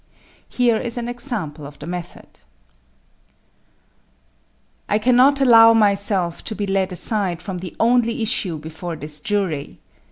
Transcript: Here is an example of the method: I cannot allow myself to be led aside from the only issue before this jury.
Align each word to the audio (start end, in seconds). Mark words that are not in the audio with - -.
Here 0.49 0.77
is 0.77 0.97
an 0.97 1.07
example 1.07 1.63
of 1.67 1.77
the 1.77 1.85
method: 1.85 2.39
I 4.89 4.97
cannot 4.97 5.39
allow 5.41 5.73
myself 5.75 6.43
to 6.45 6.55
be 6.55 6.65
led 6.65 6.91
aside 6.91 7.43
from 7.43 7.59
the 7.59 7.75
only 7.79 8.23
issue 8.23 8.57
before 8.57 8.95
this 8.95 9.19
jury. 9.19 9.77